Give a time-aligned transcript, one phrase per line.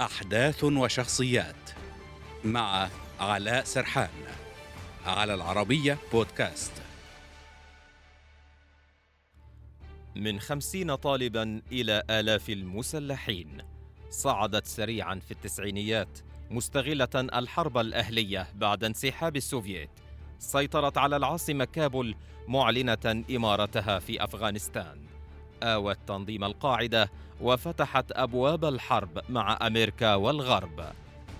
[0.00, 1.70] أحداث وشخصيات
[2.44, 2.88] مع
[3.20, 4.08] علاء سرحان
[5.06, 6.72] على العربية بودكاست.
[10.16, 13.62] من خمسين طالبا إلى آلاف المسلحين
[14.10, 16.18] صعدت سريعا في التسعينيات
[16.50, 19.90] مستغلة الحرب الأهلية بعد انسحاب السوفييت.
[20.38, 22.14] سيطرت على العاصمة كابول
[22.48, 25.11] معلنة إمارتها في أفغانستان.
[25.62, 30.84] آوت تنظيم القاعدة وفتحت أبواب الحرب مع أمريكا والغرب.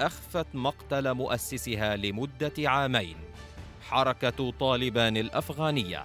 [0.00, 3.16] أخفت مقتل مؤسسها لمدة عامين.
[3.88, 6.04] حركة طالبان الأفغانية.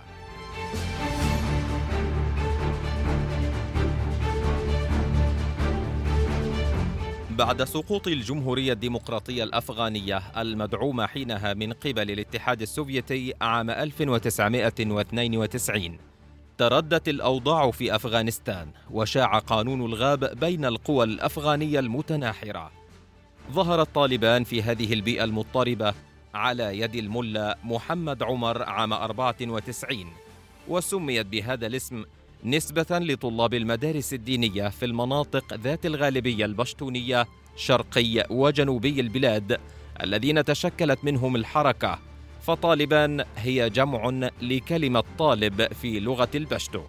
[7.37, 15.97] بعد سقوط الجمهورية الديمقراطية الأفغانية المدعومة حينها من قبل الاتحاد السوفيتي عام 1992
[16.57, 22.71] تردت الأوضاع في أفغانستان وشاع قانون الغاب بين القوى الأفغانية المتناحرة.
[23.51, 25.93] ظهر الطالبان في هذه البيئة المضطربة
[26.33, 30.05] على يد الملا محمد عمر عام 94
[30.67, 32.05] وسميت بهذا الاسم
[32.43, 39.59] نسبة لطلاب المدارس الدينية في المناطق ذات الغالبية البشتونية شرقي وجنوبي البلاد
[40.03, 41.99] الذين تشكلت منهم الحركة
[42.47, 46.81] فطالبان هي جمع لكلمة طالب في لغة البشتو.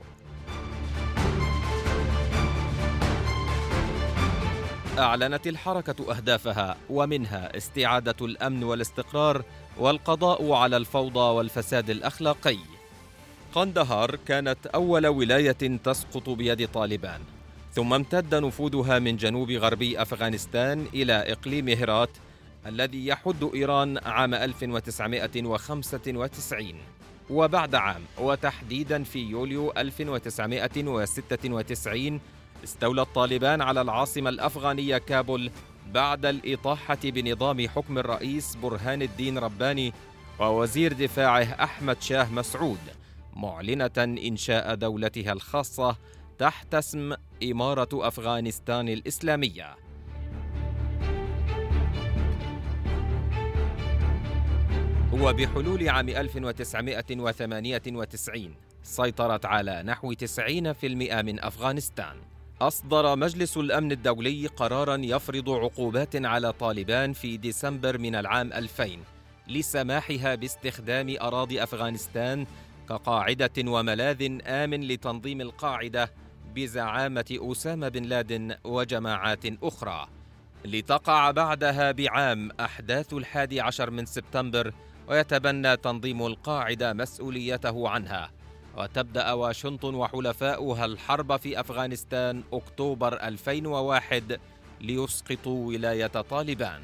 [4.98, 9.42] أعلنت الحركة أهدافها ومنها استعادة الأمن والاستقرار
[9.78, 12.58] والقضاء على الفوضى والفساد الأخلاقي.
[13.54, 17.20] قندهار كانت أول ولاية تسقط بيد طالبان
[17.72, 22.10] ثم امتد نفوذها من جنوب غربي أفغانستان إلى إقليم هرات
[22.68, 26.74] الذي يحد إيران عام 1995
[27.30, 32.20] وبعد عام وتحديدا في يوليو 1996
[32.64, 35.50] استولى الطالبان على العاصمة الأفغانية كابول
[35.92, 39.92] بعد الإطاحة بنظام حكم الرئيس برهان الدين رباني
[40.40, 42.78] ووزير دفاعه أحمد شاه مسعود
[43.36, 45.96] معلنة إنشاء دولتها الخاصة
[46.38, 49.87] تحت اسم إمارة أفغانستان الإسلامية.
[55.12, 60.24] وبحلول عام 1998 سيطرت على نحو 90%
[61.22, 62.16] من أفغانستان.
[62.60, 68.88] أصدر مجلس الأمن الدولي قرارا يفرض عقوبات على طالبان في ديسمبر من العام 2000
[69.48, 72.46] لسماحها باستخدام أراضي أفغانستان
[72.88, 76.10] كقاعدة وملاذ آمن لتنظيم القاعدة
[76.54, 80.08] بزعامة أسامة بن لادن وجماعات أخرى
[80.64, 84.72] لتقع بعدها بعام أحداث الحادي عشر من سبتمبر
[85.08, 88.30] ويتبنى تنظيم القاعدة مسؤوليته عنها.
[88.76, 94.40] وتبدأ واشنطن وحلفاؤها الحرب في أفغانستان أكتوبر 2001
[94.80, 96.80] ليسقطوا ولاية طالبان.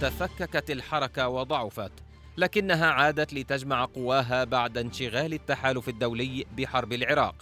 [0.00, 1.92] تفككت الحركة وضعفت
[2.36, 7.34] لكنها عادت لتجمع قواها بعد انشغال التحالف الدولي بحرب العراق.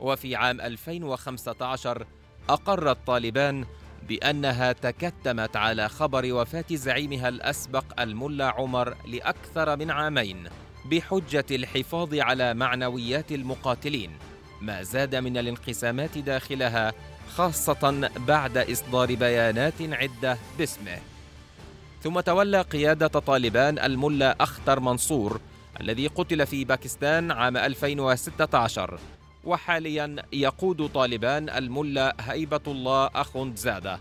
[0.00, 2.06] وفي عام 2015
[2.48, 3.64] أقرت طالبان
[4.08, 10.48] بأنها تكتمت على خبر وفاة زعيمها الأسبق الملا عمر لأكثر من عامين
[10.84, 14.10] بحجة الحفاظ على معنويات المقاتلين.
[14.60, 16.92] ما زاد من الانقسامات داخلها
[17.36, 20.98] خاصة بعد إصدار بيانات عدة باسمه.
[22.02, 25.40] ثم تولى قيادة طالبان الملا أختر منصور
[25.80, 28.98] الذي قتل في باكستان عام 2016
[29.44, 34.00] وحاليا يقود طالبان الملا هيبة الله أخوندزادة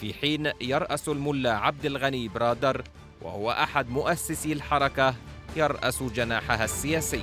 [0.00, 2.82] في حين يرأس الملا عبد الغني برادر
[3.22, 5.14] وهو أحد مؤسسي الحركة
[5.56, 7.22] يرأس جناحها السياسي.